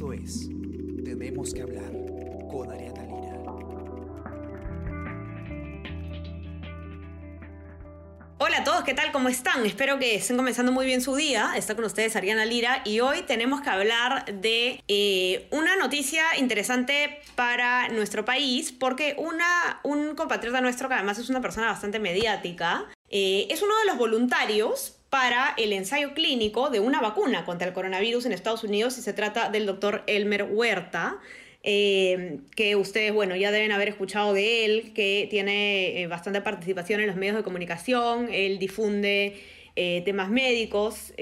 [0.00, 0.48] Esto es
[1.04, 1.92] Tenemos que hablar
[2.50, 3.38] con Ariana Lira.
[8.38, 9.12] Hola a todos, ¿qué tal?
[9.12, 9.66] ¿Cómo están?
[9.66, 11.52] Espero que estén comenzando muy bien su día.
[11.54, 17.20] Está con ustedes Ariana Lira y hoy tenemos que hablar de eh, una noticia interesante
[17.34, 22.86] para nuestro país porque una, un compatriota nuestro, que además es una persona bastante mediática,
[23.10, 27.74] eh, es uno de los voluntarios para el ensayo clínico de una vacuna contra el
[27.74, 31.18] coronavirus en Estados Unidos y se trata del doctor Elmer Huerta.
[31.62, 37.00] Eh, que ustedes, bueno, ya deben haber escuchado de él, que tiene eh, bastante participación
[37.00, 39.38] en los medios de comunicación, él difunde
[39.76, 41.12] eh, temas médicos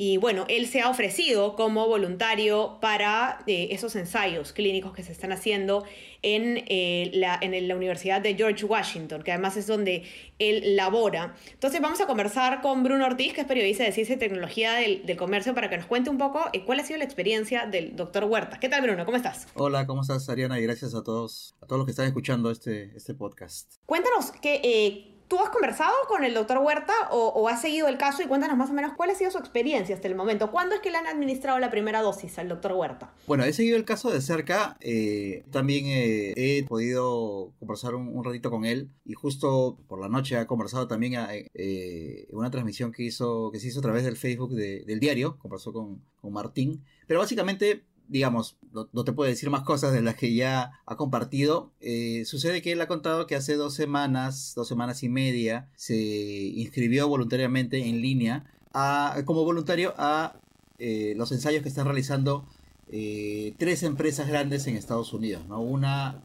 [0.00, 5.10] y bueno, él se ha ofrecido como voluntario para eh, esos ensayos clínicos que se
[5.10, 5.84] están haciendo
[6.22, 10.04] en, eh, la, en la Universidad de George Washington, que además es donde
[10.38, 11.34] él labora.
[11.52, 15.04] Entonces vamos a conversar con Bruno Ortiz, que es periodista de Ciencia y Tecnología del,
[15.04, 17.96] del Comercio, para que nos cuente un poco eh, cuál ha sido la experiencia del
[17.96, 18.60] doctor Huerta.
[18.60, 19.04] ¿Qué tal, Bruno?
[19.04, 19.48] ¿Cómo estás?
[19.54, 20.60] Hola, ¿cómo estás, Ariana?
[20.60, 23.74] Y gracias a todos, a todos los que están escuchando este, este podcast.
[23.84, 28.26] Cuéntanos que ¿Tú has conversado con el doctor Huerta o, has seguido el caso y
[28.26, 30.50] cuéntanos más o menos cuál ha sido su experiencia hasta el momento?
[30.50, 33.12] ¿Cuándo es que le han administrado la primera dosis al doctor Huerta?
[33.26, 34.78] Bueno, he seguido el caso de cerca.
[34.80, 40.38] Eh, también eh, he podido conversar un, ratito con él y justo por la noche
[40.38, 44.16] ha conversado también eh, en una transmisión que hizo que se hizo a través del
[44.16, 45.36] Facebook del diario.
[45.38, 46.82] Conversó con, con Martín.
[47.06, 51.72] Pero básicamente digamos, no, te puedo decir más cosas de las que ya ha compartido.
[51.80, 55.96] Eh, sucede que él ha contado que hace dos semanas, dos semanas y media, se
[55.96, 60.40] inscribió voluntariamente en línea a, como voluntario a
[60.78, 62.46] eh, los ensayos que están realizando
[62.90, 65.60] eh, tres empresas grandes en Estados Unidos, ¿no?
[65.60, 66.22] Una,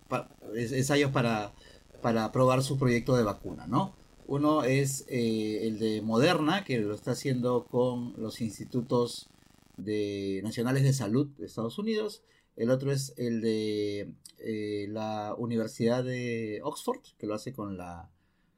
[0.56, 1.54] ensayos para,
[2.02, 3.96] para probar su proyecto de vacuna, ¿no?
[4.26, 9.30] Uno es el de Moderna, que lo está haciendo con los institutos
[9.78, 12.24] de Nacionales de Salud de Estados Unidos.
[12.56, 18.10] El otro es el de eh, la Universidad de Oxford, que lo hace con la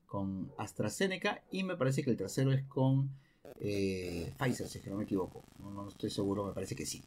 [0.06, 1.44] con AstraZeneca.
[1.52, 3.10] Y me parece que el tercero es con
[3.60, 5.44] eh, Pfizer, si es que no me equivoco.
[5.60, 7.04] No, estoy seguro, me parece que sí.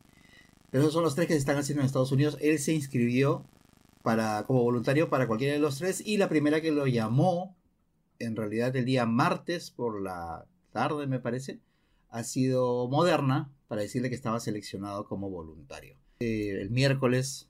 [0.71, 2.37] Pero esos son los tres que se están haciendo en Estados Unidos.
[2.41, 3.45] Él se inscribió
[4.03, 6.07] para, como voluntario para cualquiera de los tres.
[6.07, 7.57] Y la primera que lo llamó,
[8.19, 11.61] en realidad el día martes por la tarde, me parece,
[12.11, 15.97] ha sido Moderna, para decirle que estaba seleccionado como voluntario.
[16.21, 17.49] Eh, el miércoles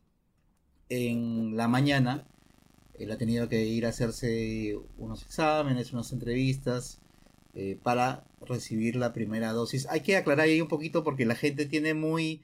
[0.89, 2.27] en la mañana
[2.99, 7.01] él ha tenido que ir a hacerse unos exámenes, unas entrevistas
[7.55, 9.87] eh, para recibir la primera dosis.
[9.87, 12.43] Hay que aclarar ahí un poquito porque la gente tiene muy,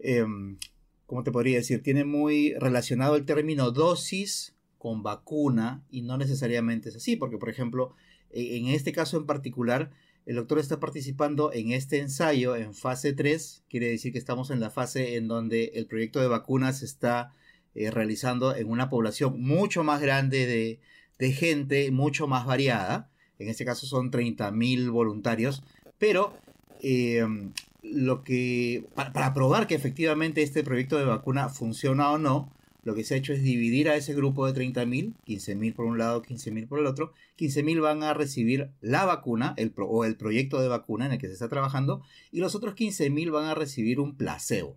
[0.00, 0.58] em,
[1.06, 1.82] ¿cómo te podría decir?
[1.82, 7.48] Tiene muy relacionado el término dosis con vacuna y no necesariamente es así, porque por
[7.48, 7.94] ejemplo,
[8.30, 9.92] e, en este caso en particular,
[10.28, 14.60] el doctor está participando en este ensayo en fase 3, quiere decir que estamos en
[14.60, 17.32] la fase en donde el proyecto de vacunas está
[17.74, 20.78] eh, realizando en una población mucho más grande
[21.18, 23.08] de, gente, mucho más variada.
[23.38, 25.62] En este caso son 30.000 voluntarios,
[25.96, 26.34] pero
[26.82, 32.52] em, lo que para probar que efectivamente este proyecto de vacuna funciona o no,
[32.82, 35.98] lo que se ha hecho es dividir a ese grupo de 30.000, 15.000 por un
[35.98, 37.12] lado, 15.000 por el otro.
[37.38, 41.26] 15.000 van a recibir la vacuna el o el proyecto de vacuna en el que
[41.26, 44.76] se está trabajando y los otros 15.000 van a recibir un placebo.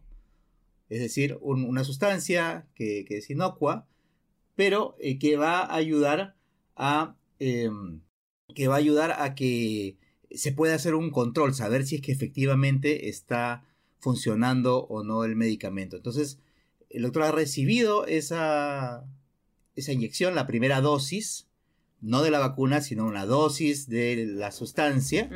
[0.90, 3.88] Es decir, una sustancia que, es inocua,
[4.56, 6.36] pero eh, que va a ayudar
[6.76, 8.02] a em,
[8.54, 9.98] que va a ayudar a que
[10.30, 13.64] se pueda hacer un control, saber si es que efectivamente está
[14.00, 15.96] funcionando o no el medicamento.
[15.96, 16.40] Entonces,
[16.94, 19.06] el doctor ha recibido esa,
[19.76, 21.48] esa inyección, la primera dosis,
[22.02, 25.30] no de la vacuna, sino una dosis de la sustancia.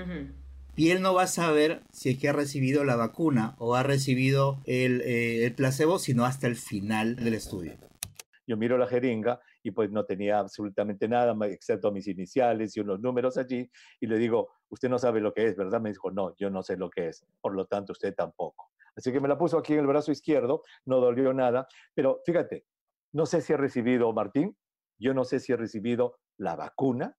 [0.75, 3.83] Y él no va a saber si es que ha recibido la vacuna o ha
[3.83, 7.77] recibido el, eh, el placebo, sino hasta el final del estudio.
[8.47, 12.99] Yo miro la jeringa y pues no tenía absolutamente nada, excepto mis iniciales y unos
[12.99, 13.67] números allí,
[13.99, 15.81] y le digo, usted no sabe lo que es, ¿verdad?
[15.81, 18.71] Me dijo, no, yo no sé lo que es, por lo tanto usted tampoco.
[18.95, 22.65] Así que me la puso aquí en el brazo izquierdo, no dolió nada, pero fíjate,
[23.13, 24.57] no sé si he recibido, Martín,
[24.99, 27.17] yo no sé si he recibido la vacuna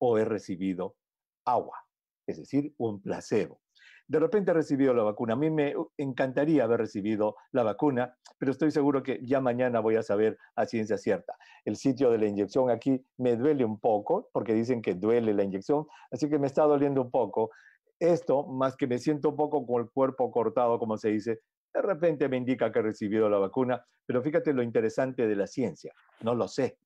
[0.00, 0.96] o he recibido
[1.44, 1.78] agua,
[2.26, 3.60] es decir, un placebo.
[4.06, 5.34] De repente he recibido la vacuna.
[5.34, 9.96] A mí me encantaría haber recibido la vacuna, pero estoy seguro que ya mañana voy
[9.96, 11.36] a saber a ciencia cierta.
[11.66, 15.44] El sitio de la inyección aquí me duele un poco, porque dicen que duele la
[15.44, 17.50] inyección, así que me está doliendo un poco.
[17.98, 21.40] Esto, más que me siento un poco con el cuerpo cortado, como se dice,
[21.74, 25.46] de repente me indica que he recibido la vacuna, pero fíjate lo interesante de la
[25.46, 25.92] ciencia,
[26.22, 26.78] no lo sé,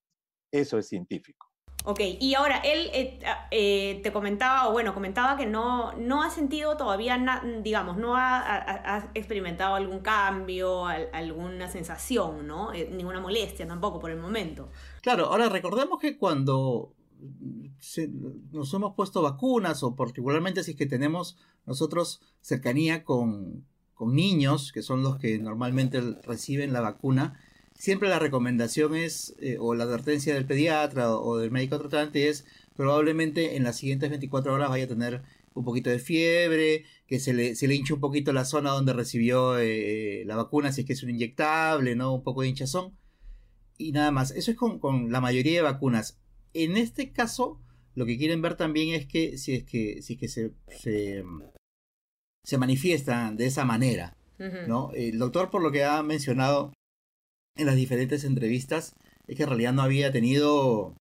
[0.50, 1.52] eso es científico.
[1.84, 3.18] Ok, y ahora él eh,
[3.50, 9.10] eh, te comentaba, o bueno, comentaba que no, no ha sentido todavía, digamos, no ha,
[9.14, 12.72] experimentado algún cambio, alguna sensación, ¿no?
[12.72, 14.68] Eh, ninguna molestia tampoco por el momento.
[15.00, 16.94] Claro, ahora recordemos que cuando
[18.50, 21.36] nos hemos puesto vacunas, o particularmente si es que tenemos
[21.66, 23.64] nosotros cercanía con,
[23.94, 27.38] con niños, que son los que normalmente reciben la vacuna,
[27.74, 32.44] siempre la recomendación es, eh, o la advertencia del pediatra o, del médico tratante es,
[32.76, 35.22] probablemente en las siguientes 24 horas vaya a tener
[35.54, 38.92] un poquito de fiebre, que se le, se le hinche un poquito la zona donde
[38.92, 42.14] recibió eh, la vacuna, si es que es un inyectable, ¿no?
[42.14, 42.96] Un poco de hinchazón.
[43.76, 44.30] Y nada más.
[44.30, 46.21] Eso es con, la mayoría de vacunas.
[46.54, 47.60] En este caso,
[47.94, 51.24] lo que quieren ver también es que si es que, si es que se, se,
[52.44, 54.16] se manifiestan de esa manera.
[54.66, 54.90] ¿no?
[54.92, 56.72] El doctor, por lo que ha mencionado,
[57.56, 58.96] en las diferentes entrevistas
[59.26, 60.96] es que en realidad no había tenido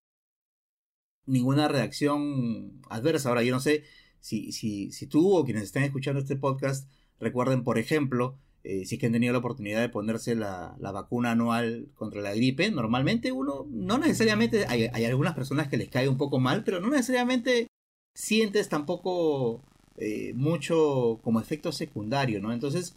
[1.26, 3.28] ninguna reacción adversa.
[3.28, 3.84] Ahora, yo no sé
[4.20, 6.88] si, si, si tú o quienes están escuchando este podcast
[7.18, 11.32] recuerden, por ejemplo, eh, si es que han tenido la oportunidad de ponerse la, vacuna
[11.32, 16.16] anual contra la gripe, normalmente uno, no necesariamente, hay, algunas personas que les cae un
[16.16, 17.66] poco mal, pero no necesariamente
[18.14, 19.62] sientes tampoco
[19.96, 22.52] eh, mucho como efecto secundario, ¿no?
[22.52, 22.94] Entonces,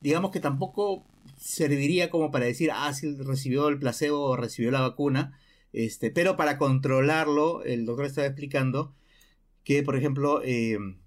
[0.00, 1.04] digamos que tampoco
[1.38, 5.38] serviría como para decir, ah, si recibió el placebo o recibió la vacuna.
[5.72, 8.94] Este, pero para controlarlo, el doctor estaba explicando
[9.64, 10.98] que, por ejemplo, em,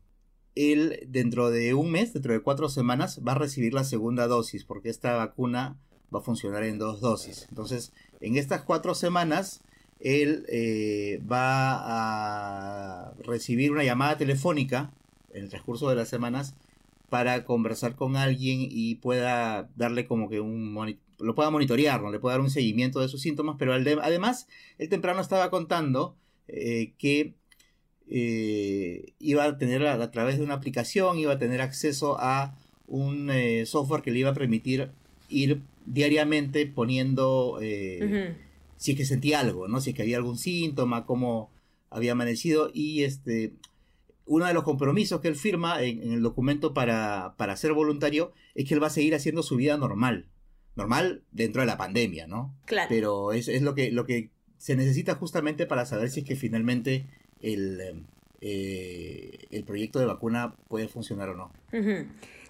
[0.56, 4.66] él dentro de un mes, dentro de cuatro semanas, va a recibir la segunda dosis,
[4.66, 5.78] porque esta vacuna
[6.14, 7.46] va a funcionar en dos dosis.
[7.50, 9.62] Entonces, en estas cuatro semanas,
[10.00, 14.92] él eh, va a recibir una llamada telefónica
[15.34, 16.56] en el transcurso de las semanas
[17.10, 20.74] para conversar con alguien y pueda darle como que un
[21.20, 22.12] lo pueda monitorear, ¿no?
[22.12, 24.48] le pueda dar un seguimiento de sus síntomas, pero además
[24.78, 26.16] el temprano estaba contando
[26.48, 27.34] eh, que
[28.10, 32.56] eh, iba a tener a, través de una aplicación, iba a tener acceso a
[32.88, 34.90] un eh, software que le iba a permitir
[35.30, 37.60] ir diariamente poniendo
[38.78, 39.82] si es que sentía algo, ¿no?
[39.82, 41.52] Si es que había algún síntoma, cómo
[41.90, 43.54] había amanecido y este
[44.30, 48.76] uno de los compromisos que él firma en, el documento para, ser voluntario es que
[48.76, 50.28] él va a seguir haciendo su vida normal.
[50.76, 52.56] Normal dentro de la pandemia, ¿no?
[52.66, 52.88] Claro.
[52.90, 54.30] Pero es, lo, que, lo que
[54.60, 57.08] se necesita justamente para saber si es que finalmente
[57.42, 58.06] el,
[58.42, 61.52] eh, el proyecto de vacuna puede funcionar o no.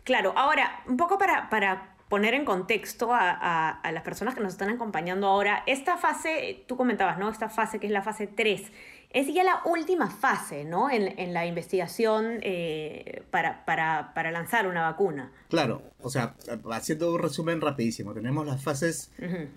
[0.04, 4.54] Claro, ahora, un poco para, para poner en contexto a, a, las personas que nos
[4.54, 7.30] están acompañando ahora, esta fase, tú comentabas, ¿no?
[7.30, 8.72] Esta fase que es la fase 3
[9.12, 10.90] es ya la última fase, ¿no?
[10.90, 15.32] En, la investigación eh, para, lanzar una vacuna.
[15.50, 16.36] Claro, o sea,
[16.72, 19.12] haciendo un resumen rapidísimo, tenemos las fases,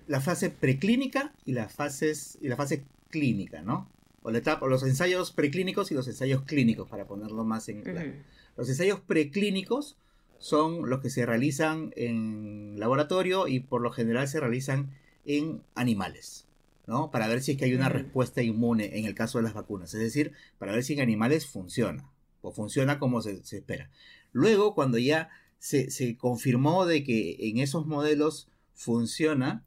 [0.06, 3.88] la fase preclínica y las fases y la fase clínica, ¿no?
[4.22, 8.12] O, la etapa, los ensayos preclínicos y los ensayos clínicos, para ponerlo más en claro.
[8.56, 9.96] Los ensayos preclínicos
[10.38, 14.90] son los que se realizan en laboratorio y por lo general se realizan
[15.24, 16.46] en animales.
[16.86, 17.10] ¿no?
[17.10, 19.94] Para ver si es que hay una respuesta inmune en el caso de las vacunas.
[19.94, 22.10] Es decir, para ver si en animales funciona
[22.40, 23.90] o funciona como se, espera.
[24.32, 29.64] Luego, cuando ya se, confirmó de que en esos modelos funciona,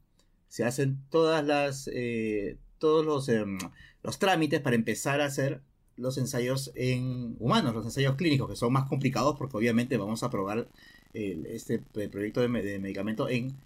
[0.48, 3.58] se hacen todas las, eh, todos los, em,
[4.04, 5.60] los trámites para empezar a hacer
[5.96, 10.30] los ensayos en humanos, los ensayos clínicos, que son más complicados porque obviamente vamos a
[10.30, 10.68] probar
[11.12, 13.56] este proyecto de, de medicamento en,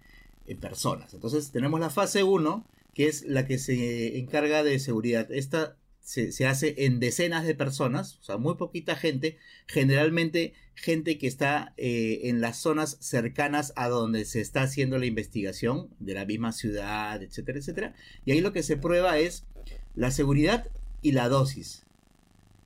[0.47, 1.13] en, personas.
[1.13, 5.29] Entonces tenemos la fase 1, que es la que se encarga de seguridad.
[5.31, 11.27] Esta se, hace en decenas de personas, o sea, muy poquita gente, generalmente gente que
[11.27, 16.25] está eh, en las zonas cercanas a donde se está haciendo la investigación, de la
[16.25, 17.95] misma ciudad, etcétera, etcétera.
[18.25, 19.45] Y ahí lo que se prueba es
[19.95, 20.67] la seguridad
[21.01, 21.85] y la dosis.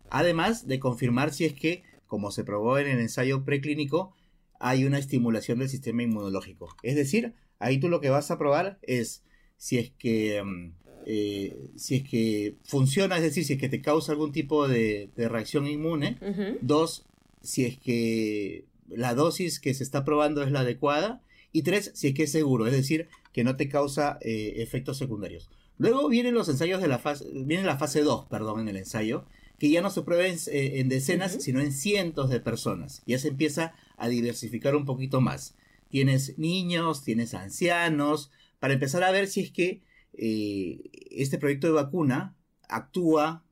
[0.10, 4.16] Además de confirmar si es que, como se probó en el ensayo preclínico,
[4.60, 6.76] hay una estimulación del sistema inmunológico.
[6.84, 9.24] Es decir, ahí tú lo que vas a probar es
[9.58, 10.74] si es que, mm,
[11.06, 15.10] eh, si es que funciona, es decir, si es que te causa algún tipo de,
[15.16, 16.18] reacción inmune.
[16.62, 17.06] Dos,
[17.42, 21.22] si es que la dosis que se está probando es la adecuada.
[21.52, 24.98] Y tres, si es que es seguro, es decir, que no te causa eh, efectos
[24.98, 25.50] secundarios.
[25.78, 29.26] Luego vienen los ensayos de la fase, viene la fase 2, perdón, en el ensayo,
[29.60, 33.04] que ya no se prueba en, eh, decenas, sino en cientos de personas.
[33.06, 35.56] Ya se empieza a diversificar un poquito más.
[35.90, 39.82] Tienes niños, tienes ancianos, para empezar a ver si es que
[40.18, 40.82] eh,
[41.12, 42.36] este proyecto de vacuna
[42.68, 43.44] actúa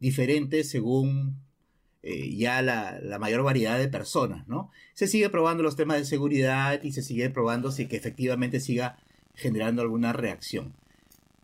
[0.00, 1.36] diferente según
[2.02, 4.70] eh, ya la, mayor variedad de personas, ¿no?
[4.94, 8.98] Se sigue probando los temas de seguridad y se sigue probando si que efectivamente siga
[9.34, 10.74] generando alguna reacción.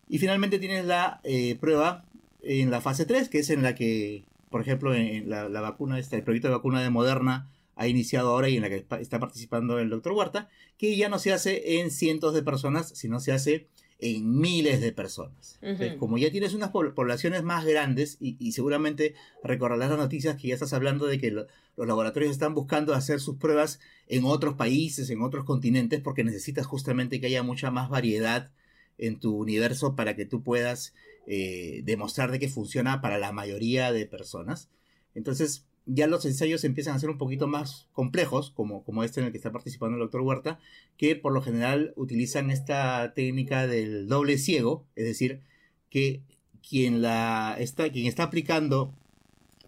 [0.07, 2.05] Y finalmente tienes la eh, prueba
[2.41, 6.15] en la fase 3, que es en la que, por ejemplo, en la, vacuna, este,
[6.15, 9.77] el proyecto de vacuna de Moderna ha iniciado ahora y en la que está participando
[9.79, 13.67] el doctor Huerta, que ya no se hace en cientos de personas, sino se hace
[13.99, 15.59] en miles de personas.
[15.99, 20.73] como ya tienes unas poblaciones más grandes y, seguramente recordarás las noticias que ya estás
[20.73, 21.47] hablando de que los
[21.77, 27.19] laboratorios están buscando hacer sus pruebas en otros países, en otros continentes, porque necesitas justamente
[27.19, 28.51] que haya mucha más variedad
[28.97, 30.93] en tu universo para que tú puedas
[31.27, 34.69] eh, demostrar de que funciona para la mayoría de personas.
[35.15, 39.27] Entonces, ya los ensayos empiezan a ser un poquito más complejos, como, como este en
[39.27, 40.59] el que está participando el doctor Huerta,
[40.97, 45.41] que por lo general utilizan esta técnica del doble ciego, es decir,
[45.89, 46.23] que
[46.67, 48.93] quien, la está, quien está aplicando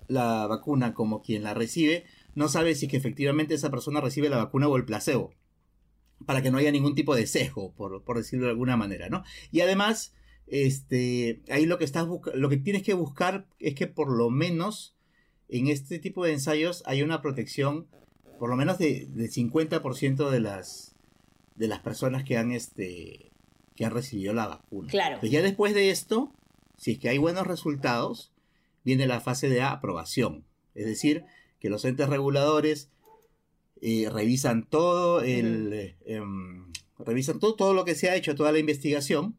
[0.07, 4.37] la vacuna como quien la recibe, no sabe si que efectivamente esa persona recibe la
[4.37, 5.33] vacuna o el placebo,
[6.25, 9.23] para que no haya ningún tipo de sesgo, por, por decirlo de alguna manera, ¿no?
[9.51, 10.15] Y además,
[10.47, 14.96] este, ahí lo que, estás lo que tienes que buscar es que por lo menos
[15.49, 17.87] en este tipo de ensayos hay una protección
[18.37, 20.95] por lo menos de, 50% de las,
[21.55, 23.31] de las personas que han, este,
[23.75, 24.89] que han recibido la vacuna.
[24.89, 25.19] Claro.
[25.21, 26.31] ya después de esto,
[26.77, 28.31] si es que hay buenos resultados,
[28.83, 30.45] viene la fase de aprobación.
[30.75, 31.25] Es decir,
[31.59, 32.89] que los entes reguladores
[33.81, 35.95] eh, revisan todo el...
[36.05, 39.37] Em, revisan todo, todo lo que se ha hecho, toda la investigación,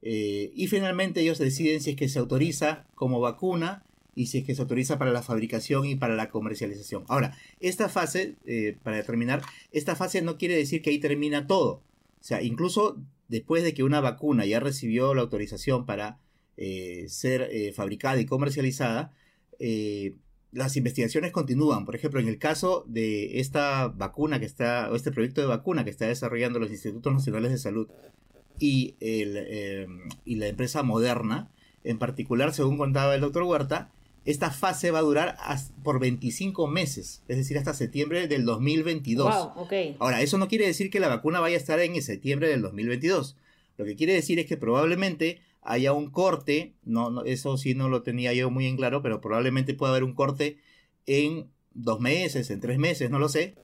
[0.00, 4.44] eh, y finalmente ellos deciden si es que se autoriza como vacuna y si es
[4.44, 7.04] que se autoriza para la fabricación y para la comercialización.
[7.08, 11.82] Ahora, esta fase, eh, para terminar, esta fase no quiere decir que ahí termina todo.
[12.20, 16.18] O sea, incluso después de que una vacuna ya recibió la autorización para
[16.56, 19.12] eh, ser eh, fabricada y comercializada,
[20.50, 21.84] las investigaciones continúan.
[21.84, 25.84] Por ejemplo, en el caso de esta vacuna que está, o este proyecto de vacuna
[25.84, 27.88] que está desarrollando los Institutos Nacionales de Salud
[28.58, 29.86] y, el,
[30.24, 31.48] y la empresa Moderna,
[31.84, 33.92] en particular, según contaba el doctor Huerta,
[34.24, 35.36] esta fase va a durar
[35.82, 39.34] por 25 meses, es decir, hasta septiembre del 2022.
[39.34, 39.96] Wow, okay.
[39.98, 43.36] Ahora, eso no quiere decir que la vacuna vaya a estar en septiembre del 2022.
[43.78, 48.02] Lo que quiere decir es que probablemente haya un corte, no, eso sí no lo
[48.02, 50.58] tenía yo muy en claro, pero probablemente pueda haber un corte
[51.06, 53.54] en dos meses, en tres meses, no lo sé.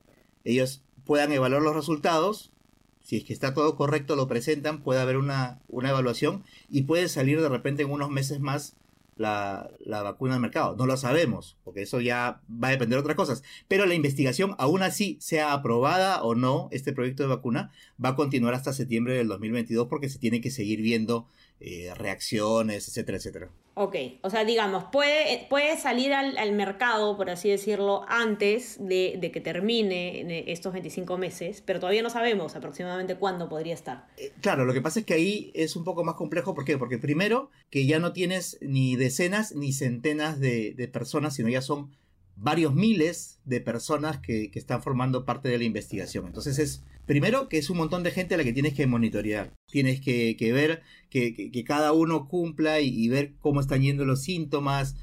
[0.44, 2.52] Ellos puedan evaluar los resultados,
[3.00, 7.08] si es que está todo correcto, lo presentan, puede haber una, una evaluación y puede
[7.08, 8.76] salir de repente en unos meses más
[9.18, 10.76] la, vacuna al mercado.
[10.76, 13.42] No lo sabemos, porque eso ya va a depender de otras cosas.
[13.68, 17.70] Pero la investigación, aún así, sea aprobada o no, este proyecto de vacuna,
[18.02, 21.28] va a continuar hasta septiembre del 2022 porque se tiene que seguir viendo
[21.60, 23.50] eh, reacciones, etcétera, etcétera.
[23.80, 29.40] Ok, o sea, digamos, puede, puede salir al, mercado, por así decirlo, antes de, que
[29.40, 34.08] termine estos 25 meses, pero todavía no sabemos aproximadamente cuándo podría estar.
[34.16, 36.76] Eh, claro, lo que pasa es que ahí es un poco más complejo, ¿por qué?
[36.76, 41.62] Porque primero, que ya no tienes ni decenas ni centenas de, de personas, sino ya
[41.62, 41.92] son
[42.40, 46.26] varios miles de personas que, están formando parte de la investigación.
[46.26, 49.54] Entonces es, primero, que es un montón de gente a la que tienes que monitorear.
[49.66, 54.94] Tienes que, ver que, cada uno cumpla y, ver cómo están yendo los síntomas,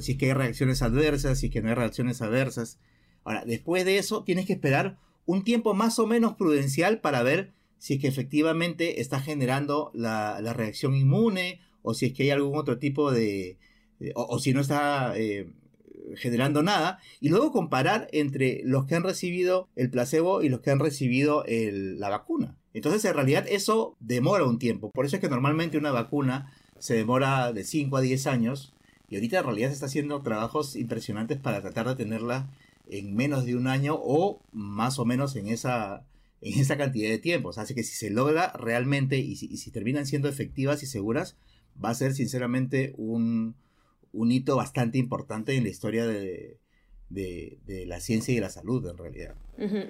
[0.00, 2.78] si es que hay reacciones adversas, si es que no hay reacciones adversas.
[3.24, 7.54] Ahora, después de eso, tienes que esperar un tiempo más o menos prudencial para ver
[7.78, 12.58] si es que efectivamente está generando la, reacción inmune o si es que hay algún
[12.58, 13.56] otro tipo de...
[14.14, 15.14] o, si no está...
[15.16, 15.50] Eh,
[16.14, 20.70] generando nada, y luego comparar entre los que han recibido el placebo y los que
[20.70, 22.56] han recibido la vacuna.
[22.74, 24.90] Entonces, en realidad, eso demora un tiempo.
[24.90, 28.74] Por eso es que normalmente una vacuna se demora de 5 a 10 años,
[29.08, 32.50] y ahorita en realidad se está haciendo trabajos impresionantes para tratar de tenerla
[32.88, 36.04] en menos de un año o más o menos en esa,
[36.40, 37.50] en esa cantidad de tiempo.
[37.56, 41.36] Así que si se logra realmente y si, y si terminan siendo efectivas y seguras,
[41.82, 43.54] va a ser sinceramente un,
[44.12, 46.58] un hito bastante importante en la historia de,
[47.10, 49.34] la ciencia y de la salud, en realidad.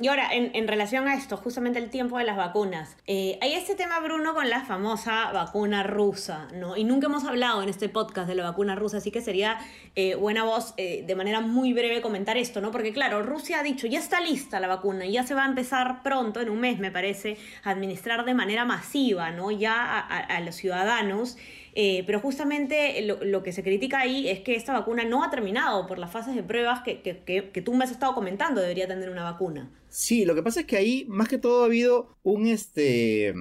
[0.01, 3.75] Y ahora, en, relación a esto, justamente el tiempo de las vacunas, eh, hay este
[3.75, 6.77] tema, Bruno, con la famosa vacuna rusa, ¿no?
[6.77, 9.59] Y nunca hemos hablado en este podcast de la vacuna rusa, así que sería
[9.97, 12.71] eh, buena voz eh, de manera muy breve comentar esto, ¿no?
[12.71, 16.05] Porque claro, Rusia ha dicho, ya está lista la vacuna, ya se va a empezar
[16.05, 19.51] pronto, en un mes me parece, a administrar de manera masiva, ¿no?
[19.51, 21.37] Ya a los ciudadanos.
[21.75, 25.99] Pero justamente lo, que se critica ahí es que esta vacuna no ha terminado por
[25.99, 29.71] las fases de pruebas que, que, tú me has estado comentando, debería tener una vacuna.
[29.89, 33.35] Sí, lo que pasa es que ahí más que todo ha habido un, este,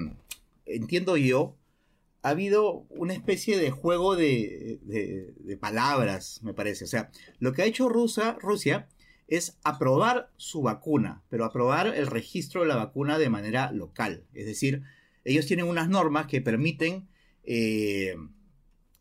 [0.64, 1.56] entiendo yo,
[2.22, 6.84] ha habido una especie de juego de, de, palabras, me parece.
[6.84, 8.88] O sea, lo que ha hecho Rusia, Rusia
[9.28, 14.24] es aprobar su vacuna, pero aprobar el registro de la vacuna de manera local.
[14.34, 14.82] Es decir,
[15.24, 17.08] ellos tienen unas normas que permiten
[17.44, 18.16] eh,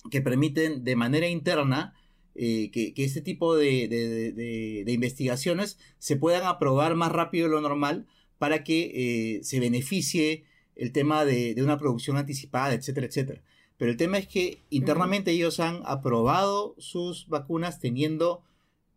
[0.10, 1.94] que permiten de manera interna
[2.36, 7.48] eh, que, que, este tipo de, de, de, de, investigaciones se puedan aprobar más rápido
[7.48, 10.44] de lo normal para que eh, se beneficie
[10.76, 13.42] el tema de, una producción anticipada, etcétera, etcétera.
[13.78, 18.44] Pero el tema es que internamente ellos han aprobado sus vacunas teniendo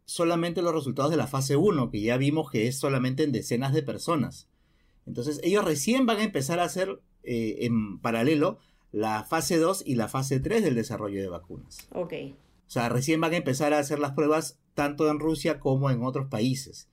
[0.05, 3.73] solamente los resultados de la fase 1, que ya vimos que es solamente en decenas
[3.73, 4.49] de personas.
[5.07, 8.59] Entonces ellos recién van a empezar a hacer eh, en paralelo
[8.93, 11.89] la fase 2 y la fase 3 del desarrollo de vacunas.
[11.93, 12.15] Ok.
[12.69, 16.03] O sea, recién van a empezar a hacer las pruebas tanto en Rusia como en
[16.03, 16.91] otros países.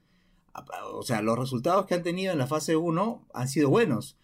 [0.93, 4.17] O sea, los resultados que han tenido en la fase 1 han sido buenos,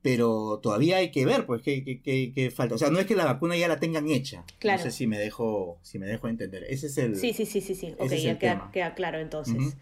[0.00, 2.76] pero todavía hay que ver, pues, qué, falta.
[2.76, 4.46] O sea, no es que la vacuna ya la tengan hecha.
[4.58, 4.78] Claro.
[4.78, 6.64] No sé si me dejo, si me dejo entender.
[6.70, 7.16] Ese es el.
[7.16, 7.94] Sí, sí, sí, sí, sí.
[7.98, 9.76] Ok, ya queda, claro entonces.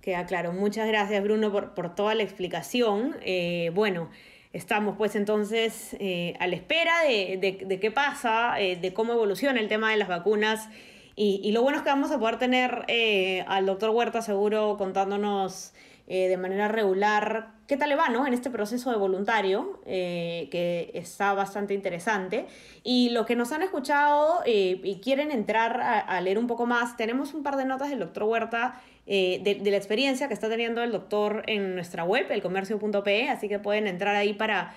[0.00, 0.52] Queda claro.
[0.52, 3.14] Muchas gracias, Bruno, por, por toda la explicación.
[3.22, 4.10] Eh, bueno.
[4.56, 9.68] Estamos pues entonces eh, a la espera de, qué pasa, eh, de cómo evoluciona el
[9.68, 10.70] tema de las vacunas.
[11.14, 15.74] Y, lo bueno es que vamos a poder tener eh, al doctor Huerta seguro contándonos
[16.06, 18.28] de manera regular qué tal le va ¿no?
[18.28, 22.46] en este proceso de voluntario, que está bastante interesante.
[22.84, 27.34] Y los que nos han escuchado y quieren entrar a leer un poco más, tenemos
[27.34, 30.90] un par de notas del doctor Huerta eh, de, la experiencia que está teniendo el
[30.90, 34.74] doctor en nuestra web, elcomercio.pe, así que pueden entrar ahí para,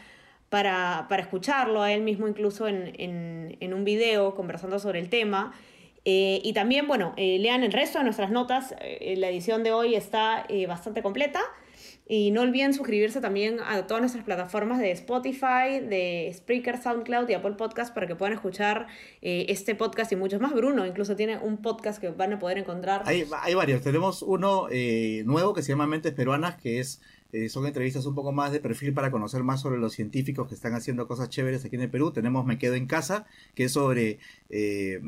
[0.50, 5.54] para, escucharlo a él mismo incluso en, un video conversando sobre el tema.
[6.06, 8.76] Eh, y también, bueno, eh, lean el resto de nuestras notas.
[8.80, 11.42] la edición de hoy está bastante completa.
[12.12, 17.36] Y no olviden suscribirse también a todas nuestras plataformas de Spotify, de Spreaker, SoundCloud y
[17.36, 18.88] Apple Podcast para que puedan escuchar
[19.22, 20.52] eh, este podcast y muchos más.
[20.52, 23.04] Bruno incluso tiene un podcast que van a poder encontrar.
[23.06, 23.84] Hay, hay varios.
[23.84, 27.00] Tenemos uno eh, nuevo que se llama Mentes Peruanas, que es
[27.32, 30.56] eh, son entrevistas un poco más de perfil para conocer más sobre los científicos que
[30.56, 32.12] están haciendo cosas chéveres aquí en el Perú.
[32.12, 34.20] Tenemos Me Quedo en Casa, que es sobre
[34.50, 35.00] eh,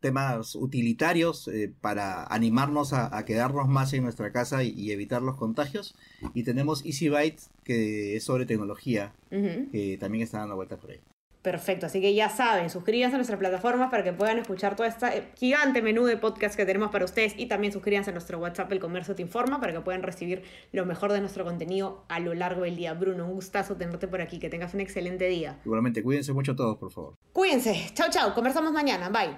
[0.00, 5.94] temas utilitarios eh, para animarnos a, quedarnos más en nuestra casa y, evitar los contagios.
[6.34, 11.00] Y tenemos Easy Bytes, que es sobre tecnología, que también está dando vueltas por ahí.
[11.48, 15.32] Perfecto, así que ya saben, suscríbanse a nuestra plataforma para que puedan escuchar todo este
[15.34, 18.80] gigante menú de podcast que tenemos para ustedes y también suscríbanse a nuestro WhatsApp El
[18.80, 22.64] Comercio Te Informa para que puedan recibir lo mejor de nuestro contenido a lo largo
[22.64, 22.92] del día.
[22.92, 25.58] Bruno, un gustazo tenerte por aquí, que tengas un excelente día.
[25.64, 27.14] Igualmente, cuídense mucho todos, por favor.
[27.32, 29.34] Cuídense, chao, chao, conversamos mañana, bye.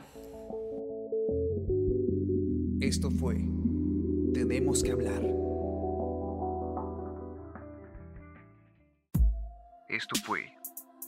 [2.81, 3.37] Esto fue
[4.35, 5.23] Tenemos que hablar.
[9.89, 10.60] Esto fue